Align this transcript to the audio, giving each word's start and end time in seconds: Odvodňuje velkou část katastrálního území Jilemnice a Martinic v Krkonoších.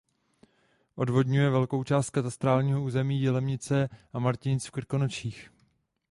Odvodňuje 0.95 1.49
velkou 1.49 1.83
část 1.83 2.09
katastrálního 2.09 2.83
území 2.83 3.21
Jilemnice 3.21 3.89
a 4.13 4.19
Martinic 4.19 4.65
v 4.65 4.71
Krkonoších. 4.71 5.51